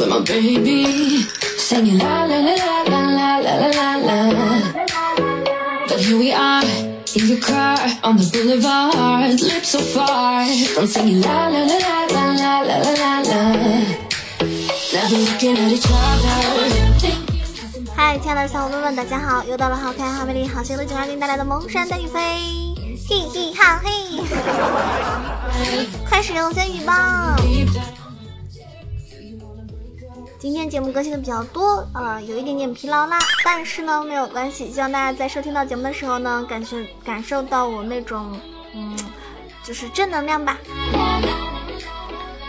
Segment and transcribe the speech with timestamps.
[0.00, 1.28] with my baby,
[1.58, 4.48] singing la la la la la la la la la la.
[5.86, 6.64] But here we are
[7.14, 12.06] in your car on the boulevard, lips so far from singing la la la la
[12.14, 13.42] la la la la la la.
[14.92, 16.40] Never looking at each other.
[17.94, 19.44] 嗨，亲爱的小伙伴们，大家好！
[19.44, 22.20] 又到了好可爱、好美丽、好邪恶的九二零带来的萌山的雨飞，
[23.06, 23.90] 嘿嘿哈嘿！
[26.08, 27.36] 快使用仙语吧！
[30.40, 38.40] 今天节目更新的比较多，呃，有一点点疲劳啦，但是呢没有关系，希望大家在收听到节目的时候呢，感觉感受到我那种，
[38.74, 38.96] 嗯，
[39.62, 40.56] 就是正能量吧。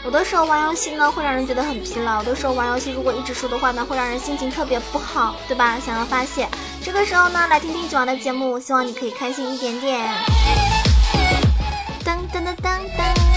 [0.05, 5.77] 有的时候玩游戏呢，会让人觉得很疲劳；有的时候玩游戏如果一直输的话呢，会让人心情特别不好，对吧？
[5.77, 6.47] 想要发泄，
[6.81, 10.09] 这个时候呢，来听听九儿的节目，希望你可以开心一点点。
[12.05, 13.30] 噔噔噔噔噔。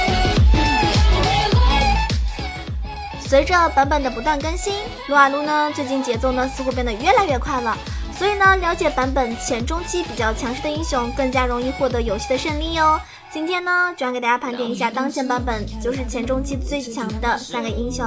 [3.26, 4.74] 随着版本的不断更新，
[5.08, 7.76] 撸啊撸呢最近节奏呢似乎变得越来越快了，
[8.16, 13.00] 所以呢，了解版本前中期比较强势的英雄，更加容易获得游戏的胜利哦。
[13.32, 18.04] 今天呢，主要给大家盘点一下当前版本就是前中期最强的三个英雄。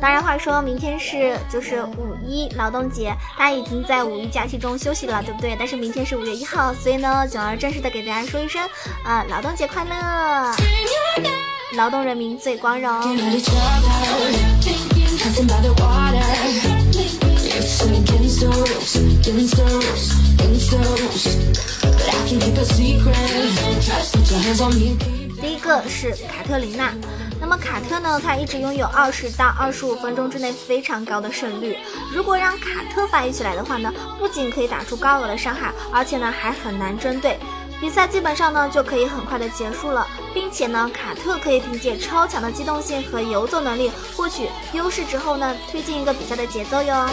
[0.00, 5.54] 当然，话说明天是就是五一劳动节，大家已经在五一假期中休息了，对不对？
[5.56, 8.60] 但是明天是五月一号，所以呢，九儿正式的给大家说一声
[9.04, 10.52] 啊，劳动节快乐！
[11.76, 12.90] 劳动人民最光荣。
[25.40, 26.92] 第一个是卡特琳娜
[27.40, 31.76] 那么卡特呢他一直拥有二十到二十五分钟之内非常高的胜率。
[32.14, 37.38] 如果让卡特发育起来的话呢不仅可以打出高额的伤害而且呢还很难针对。
[37.80, 40.04] 比赛基本上呢就可以很快的结束了，
[40.34, 47.08] 并且呢，卡特可以凭借超强的机动性和游走能力获取优势之后呢，推进一个比赛的节奏哟。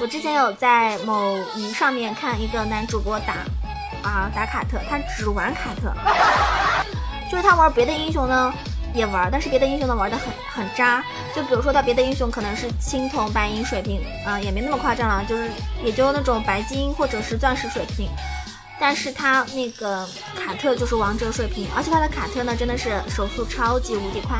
[0.00, 3.34] 我之前有在某鱼上面看一个男主播打
[4.02, 5.94] 啊打卡特，他只玩卡特。
[7.30, 8.52] 就是他玩别的英雄呢
[8.92, 11.04] 也玩，但是别的英雄呢玩的很很渣。
[11.32, 15.48] 就比如说他别的英雄可能是青铜、白银水平啊、也没那么夸张了，就是
[15.84, 18.08] 也就那种白金或者是钻石水平。
[18.80, 24.38] 但是他那个卡特就是王者水平，而且他的卡特呢真的是手速超级无敌快。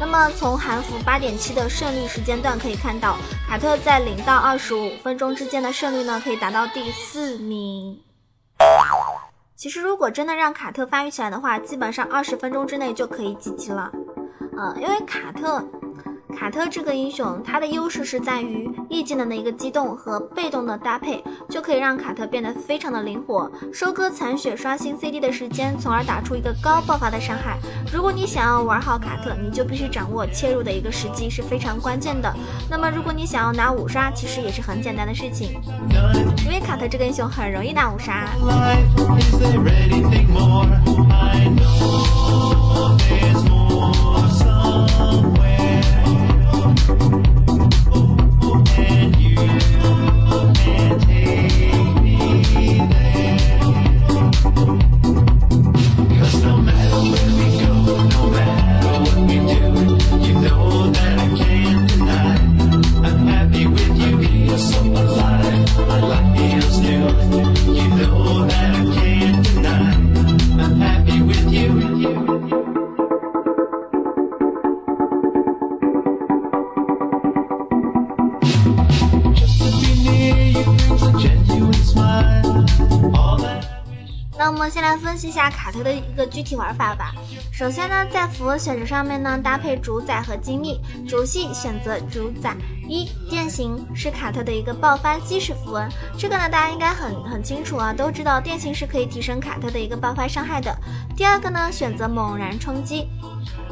[0.00, 3.16] 那么从韩服八点七的胜率时间段可以看到，
[3.48, 7.96] 卡特在零到二十五分钟之间的胜率呢可以达到第四名。
[9.56, 13.90] 其实如果真的让卡特发育起来的话，基本上二十分钟之内就可以晋级了。
[14.56, 15.64] 呃，因为卡特，
[16.34, 27.58] 卡特这个英雄，他的优势是在于 E 技能的一个机动和被动的搭配，就可以让卡特变得非常的灵活，收割残血刷新 CD 的时间，从而打出一个高爆发的伤害。
[27.92, 32.30] 如果你想要玩好卡特，你就必须掌握切入的一个时机是非常关键的。
[32.68, 35.60] 那么如果你想要拿五杀，其实也是很简单的事情，
[36.44, 38.28] 因为卡特这个英雄很容易拿五杀。
[85.34, 87.12] 下卡特的一个具体玩法吧。
[87.52, 90.80] 首先呢，在符文选择上面呢，搭配主宰和精密。
[91.08, 92.54] 主系选择主宰。
[92.88, 95.88] 一电刑是卡特的一个爆发基石符文，
[96.18, 100.74] 这个呢大家应该很很清楚啊，都知道电刑是可以提升卡特的一个爆发伤害的。
[101.16, 103.08] 第二个呢，选择猛然冲击。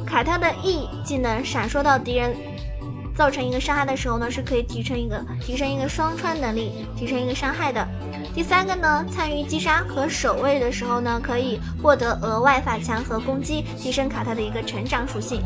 [0.06, 2.34] 卡特的 E 技能闪烁到敌人
[3.14, 7.86] 造成一个伤害的时候呢，是可以提升一个提升一个双穿能力，提升一个伤害的。
[8.34, 15.43] 第三个呢，参与击杀和守卫的时候呢，可以获得额外法强和攻击，提升卡特的一个成长属性。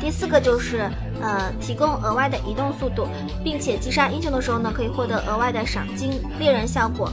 [0.00, 0.90] 第四个就是
[1.20, 3.06] 呃，提供额外的移动速度，
[3.44, 7.12] 并且击杀英雄的时候呢，可以获得额外的赏金猎人效果。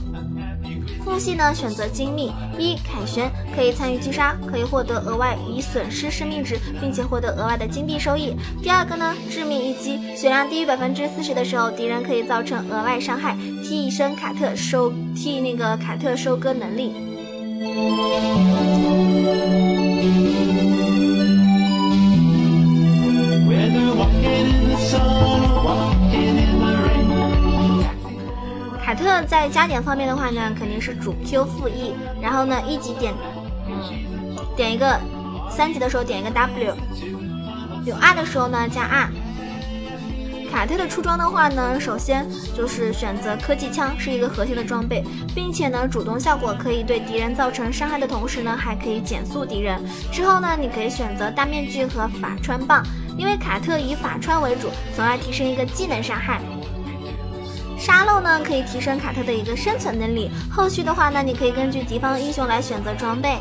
[1.12, 8.34] 副系呢选择精密，一凯旋可以参与击杀，可以获得额外已损失生命值，并且获得额外的金币收益。
[8.64, 16.94] 第二个呢致命一击，血量低于百分之四十的时候，敌人可以造成额外伤害，替身卡特收替那个卡特收割能力。
[29.42, 33.12] 在加点方面的话呢，肯定是主 Q 负 E，然后呢一级点，
[33.68, 35.00] 嗯，点一个，
[35.50, 36.76] 三级的时候点一个 W，
[37.84, 39.10] 有 R 的时候呢加 R。
[40.52, 45.04] 卡特的出装的话呢，首先就是选择科技枪，是一个核心的装备，
[45.34, 49.82] 并且呢，主动效果可以对敌人造成伤害的同时呢，还可以减速敌人。
[50.12, 52.84] 之后呢，你可以选择大面具和法穿棒，
[53.18, 56.40] 因为卡特以法穿为主，从而提升一个技能伤害。
[57.82, 60.30] 沙漏呢可以提升卡特的一个生存能力。
[60.52, 63.40] 后续的话呢，你可以根据敌方英雄来选择装备。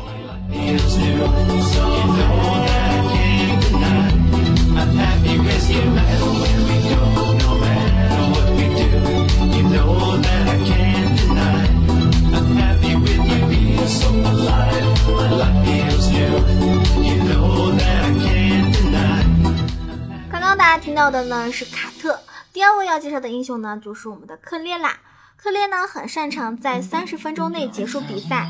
[20.31, 22.19] 刚刚大家听到的呢是卡特，
[22.53, 24.99] 第二位要介绍的英雄呢就是我们的克烈啦。
[25.37, 28.45] 克烈呢很擅长在三十分钟内结束比赛，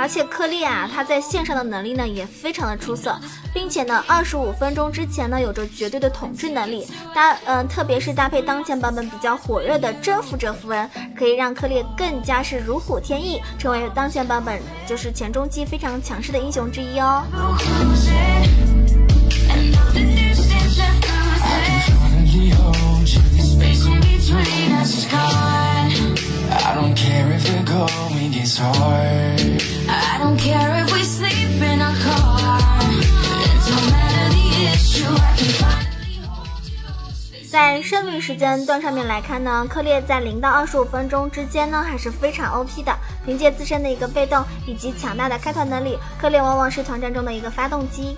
[0.00, 3.14] 而且克烈啊，他在线上的能力呢也非常的出色，
[3.52, 6.86] 并且呢，二十五分钟之前呢有着绝对的统治能力。
[7.14, 17.22] 搭嗯、特别是搭配当前版本比较火热的征服者符文，可以让克烈更加是如虎添翼，成为当前版本就是前中期非常强势的英雄之一哦。
[26.52, 29.79] I don't care if the going gets hard.
[30.20, 32.60] Don't care if we sleep in a car.
[33.40, 35.08] It don't matter the issue.
[35.08, 37.48] I can finally hold you.
[37.48, 42.94] 在胜率时间段上面来看呢，克烈在零到二十五分钟之间呢还是非常 OP 的。
[43.24, 48.14] 凭借自身的一个被动以及强大的开团能力，克烈往往是团战中的一个发动机。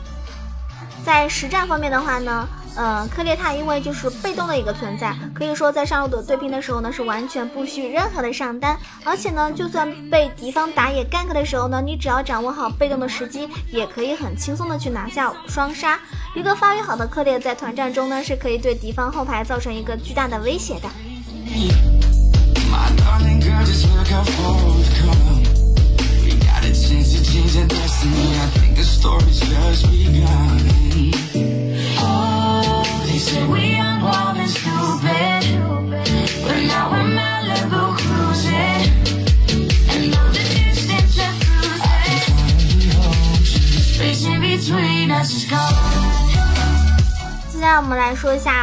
[1.05, 16.01] 在实战方面的话呢，嗯，克烈他因为就是被动的一个存在，可以说在上路的对拼的时候呢，是完全不需任何的上单，而且呢，就算被敌方打野 gank 的时候呢，你只要掌握好被动的时机，也可以很轻松的去拿下双杀。
[16.35, 20.89] 一个发育好的克烈在团战中呢，是可以对敌方后排造成一个巨大的威胁的。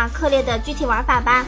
[0.10, 1.46] 克烈的具体玩法吧。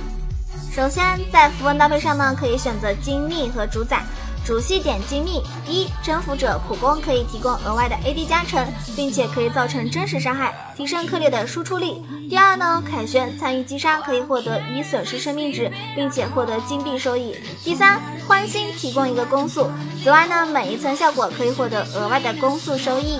[0.73, 4.03] 首先，在符文搭配上呢，可以选择精密和主宰。
[4.43, 12.03] 主系点精密，一征服者普攻可以提供额外的 AD 加成，并且可以造成真实伤害，提升克烈的输出力。
[12.27, 17.35] 第二呢，凯旋参与击杀可以获得已损失生命值，并且获得金币收益。
[17.63, 19.69] 第三，欢心提供一个攻速，
[20.03, 23.19] 此外呢，每一层效果可以获得额外的攻速收益。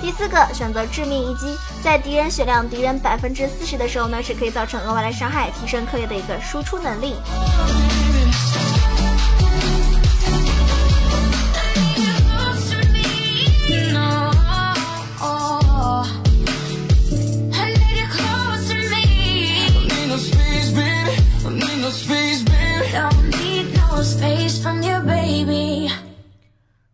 [0.00, 1.56] 第四个选择致命一击，
[1.86, 7.14] 在敌人血量敌人百分之四十的时候呢，是可以造成额外的伤害，提升克烈的一个输出能力。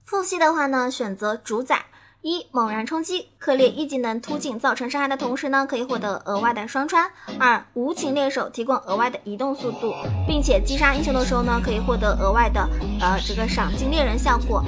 [0.05, 1.83] 复系的话呢，选择主宰。
[2.23, 7.11] 一猛然冲击，克烈一技能突进造成伤害的同时呢，可以获得额外的双穿。
[7.37, 9.93] 二无情猎手提供额外的移动速度，
[10.25, 12.61] 并且击杀英雄的时候呢，可以获得额外的
[13.01, 14.65] 呃这个赏金猎人效果。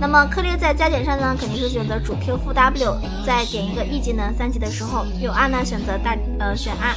[0.00, 6.96] 那么克烈在加点上呢，肯定是选择主 Q 负 W，再点一个 E 技能三级的时候，有 R 呢选择大呃选 R。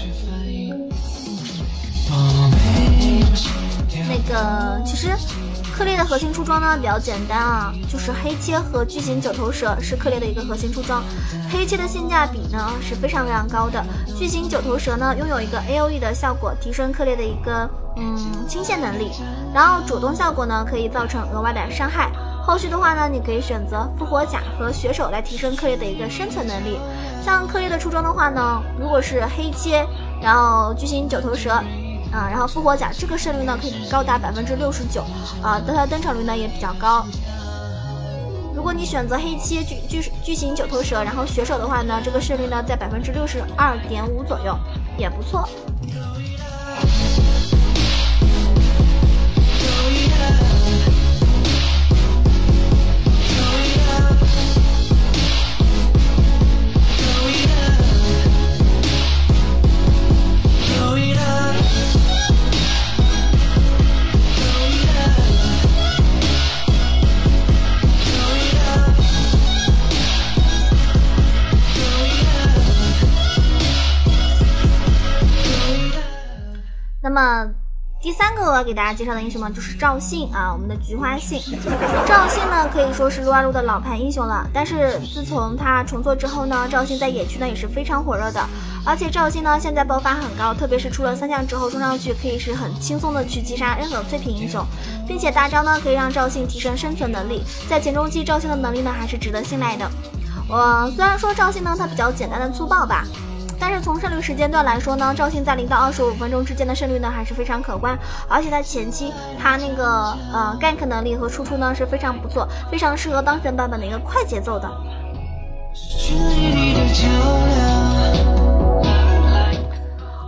[4.10, 5.10] 那个其实
[5.84, 11.04] 克烈的核心出装呢比较简单啊，就是黑切和巨型九头蛇是克烈的一个核心出装。
[11.52, 13.84] 黑切的性价比呢是非常非常高的，
[14.18, 19.12] 巨型九头蛇呢拥有一个 A O E 的效果，提升克烈的一个嗯清线能力，
[19.54, 22.10] 然后主动效果呢可以造成额外的伤害。
[22.42, 26.80] 后续的话呢，你可以选择复活甲和血手来提升克烈的一个生存能力。
[27.22, 29.86] 像克烈的出装的话呢，如果是黑切，
[30.22, 31.62] 然后巨型九头蛇，
[32.14, 35.02] 啊，然后复活甲这个胜率呢可以高达百分之六十九，
[35.42, 37.06] 啊，但它登场率呢也比较高。
[38.56, 44.56] 如果你选择黑切巨巨巨型九头蛇，然后血手的话呢，这个胜率呢在百分之六十二点五左右，
[44.96, 45.50] 也不错。
[78.14, 81.42] 第三个我要给大家介绍的英雄呢，就是赵信啊，我们的菊花信。
[82.06, 88.48] 赵信呢可以说是撸啊撸的老牌英雄了，但是自从他重做之后呢，赵信在野区呢也是非常火热的。
[88.86, 94.64] 而且赵信呢现在爆发很高，特别是出了三项之后，冲上去可以是很轻松的去击杀任何脆皮英雄，
[95.08, 97.42] 并且大招呢可以让赵信提升生存能力。
[97.68, 99.90] 在前中期，赵信的能力呢还是值得信赖的。
[100.48, 103.06] 我虽然说赵信呢它比较简单的粗暴吧。
[103.60, 109.86] 但是从胜率时间段来说呢，赵信在零到二十五分钟之间的胜率呢还是非常可观，而且在前期他那个
[110.32, 114.70] 呃 gank 能力和输出呢是非常不错，非常适合当前版本的一个快节奏的。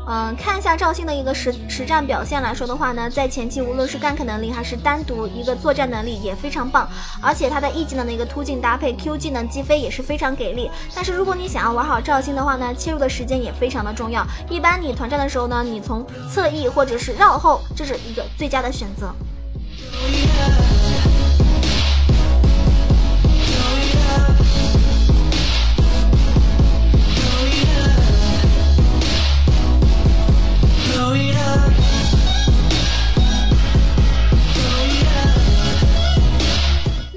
[0.08, 6.88] 嗯，看一下赵信的一个实实战表现来说的话呢，在前期无论是 gank 能力还是单独一个作战能力也非常棒，
[7.22, 10.70] 而且他的 E 技能的一个突进搭配 Q 技能击飞也是非常给力。
[10.94, 14.24] 但是如果你想要玩好赵信的话呢，切入的时间也非常的重要。
[14.48, 19.12] 一般你团战的时候呢，你从侧翼或者是绕后，这是一个最佳的选择。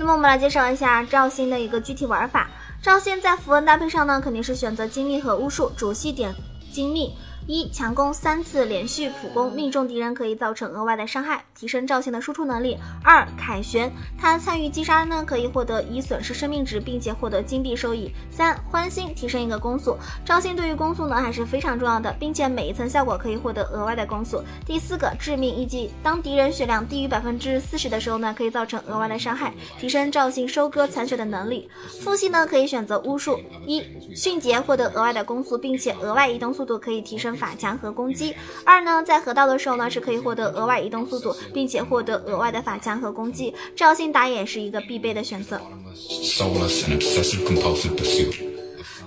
[0.08, 2.48] 那么我们来介绍一下赵信的一个具体玩法。
[2.80, 6.34] 赵信在符文搭配上呢，肯定是选择精密和巫术，主系点
[6.72, 7.14] 精密。
[7.48, 12.76] 一强攻三次连续普攻，命中敌人可以造成额外的伤害，提升赵信的输出能力。
[13.02, 18.12] 二凯旋，他参与击杀呢，可以获得已损失生命值，并且获得金币收益。
[18.30, 19.96] 三欢心，提升一个攻速。
[20.26, 24.42] 赵信对于攻速呢还是非常重要的，并且每一层效果可以获得额外的攻速。
[24.66, 31.70] 第四个致命一击，当敌人血量低于百分之四十的时候呢，可以造成额外的伤害，提升赵信收割残血的能力。
[32.02, 33.82] 副系呢可以选择巫术，一
[34.14, 37.37] 迅捷获得额外的攻速，并且额外移动速度可以提升。
[37.38, 38.34] 法强和攻击。
[38.64, 43.54] 二呢，在河道的时候呢，是可以获得额外移动速度，并且获得额外的法强和攻击。
[43.74, 45.60] 赵信打野是一个必备的选择。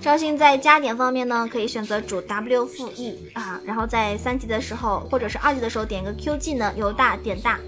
[0.00, 7.60] 赵信在加点方面呢，可以选择主 W 负 E 啊，然后在三级的时候或者是二级的时候点个 Q 技能，由大点大。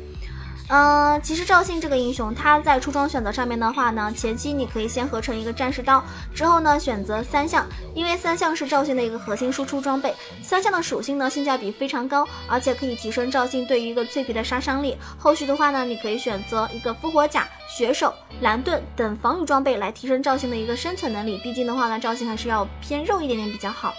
[0.69, 6.03] 嗯，其实赵信这个英雄，他在出装选择上面的话呢，前期你可以先合成一个战士刀，
[6.35, 14.97] 之后呢选择三项，因为三项是赵信的一个核心输出装备，三项的属性呢性价比非常高，而且可以提升赵信对于一个脆皮的杀伤力。
[15.19, 21.39] 后续的话呢，你可以选择一个复活甲、血手、蓝盾等防御装备来提升赵信的一个生存能力。
[21.43, 23.95] 毕竟的话呢，赵信还是要偏肉一点点比较好。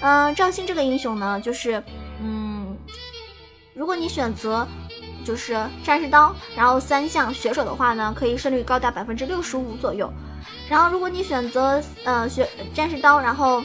[0.00, 1.82] 嗯、赵信这个英雄呢，就是
[2.22, 2.76] 嗯，
[3.74, 4.64] 如果你选择。
[5.24, 10.12] 就是战士刀，然后三项血手的话呢，可以胜率高达百分之六十五左右。
[10.68, 13.62] 然后如果你选择呃血战士刀，然后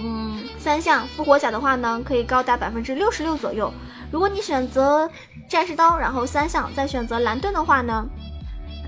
[0.00, 3.72] 嗯三项复活甲的话呢，可以高达百分之六十六左右。
[4.10, 5.08] 如果你选择
[5.48, 8.04] 战士刀，然后三项再选择蓝盾的话呢，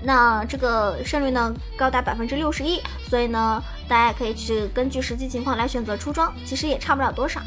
[0.03, 2.81] 那这个胜率呢高达百分之六十一。
[3.07, 7.39] 所以呢，大家可以去根据实际情况来选择出装，其实也差不了多少。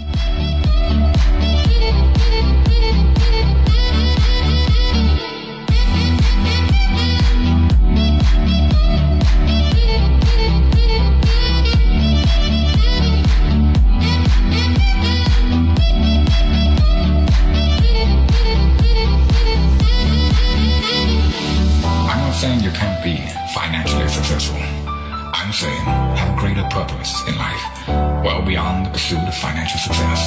[29.08, 30.20] Pursuit of financial success.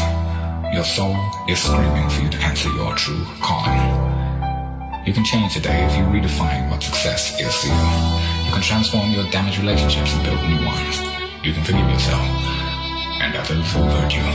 [0.73, 1.13] Your soul
[1.47, 3.77] is screaming for you to answer your true calling.
[5.05, 7.85] You can change today if you redefine what success is to you.
[8.45, 10.97] You can transform your damaged relationships and build new ones.
[11.45, 12.25] You can forgive yourself
[13.21, 14.25] and others who hurt you.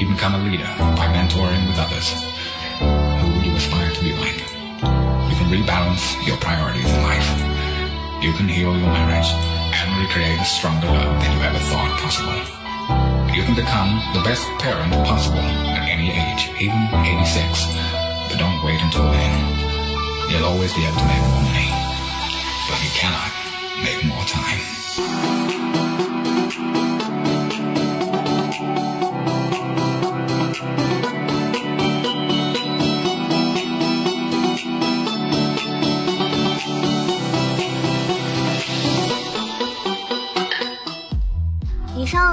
[0.00, 2.08] You can become a leader by mentoring with others.
[3.20, 4.40] Who do you aspire to be like?
[5.28, 7.28] You can rebalance your priorities in life.
[8.24, 12.63] you can heal your marriage and recreate a stronger love than you ever thought possible.
[13.34, 17.66] You can become the best parent possible at any age, even 86.
[18.28, 19.32] But don't wait until then.
[20.30, 21.70] You'll always be able to make more money,
[22.68, 23.30] but you cannot
[23.82, 25.33] make more time.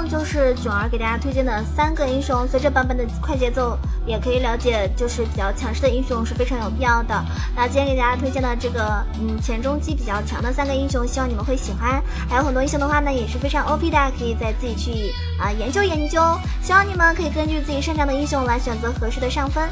[0.08, 2.46] 就是囧儿给大家推荐的三个英雄。
[2.46, 7.24] 随着版本的快节奏，也可以了解，就是比较强势的英雄是非常有必要的。
[7.56, 12.02] 那今天给大家推荐的这个，嗯，前中期比较强的三个英雄，希望你们会喜欢。
[12.28, 16.20] 还有很多英雄的话呢，也是非常 OP 的，可以再自己去啊、研究研究。
[16.62, 19.68] 希望你们可以根据自己擅长的英雄来选择合适的上分。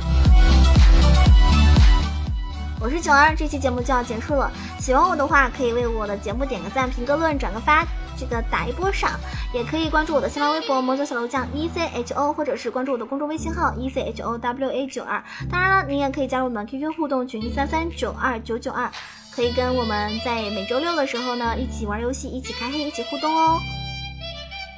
[2.82, 4.50] 我是囧儿，这期节目就要结束了。
[4.78, 7.86] 喜欢我的话，可以为我的节目点个赞、评个论、转个发，
[8.20, 9.18] 这个打一波赏。
[9.52, 15.20] 也可以关注我的新浪微博“魔九小楼酱 E C H O”，或者是关注我的公众微信号 “E C H O W A 九二”。
[15.50, 18.88] 当然了，你也可以加入我们 QQ 互动群三三九二九九二，
[19.34, 23.58] 可以跟我们在每周六的时候呢一起玩游戏、一起开黑、一起互动哦。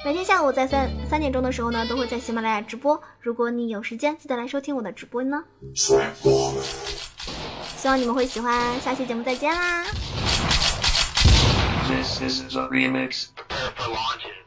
[0.05, 2.99] 每天下午在三三点钟的时候呢，都会在喜马拉雅直播。
[3.21, 5.43] 如果你有时间，记得来收听我的直播呢。
[5.73, 5.93] 希
[7.87, 9.85] 望你们会喜欢，下期节目再见啦！
[12.23, 13.35] This is a Remix.
[13.35, 14.42] Prepare for launches.